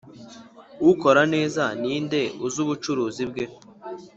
[0.91, 3.45] akora neza ninde uzi ubucuruzi bwe.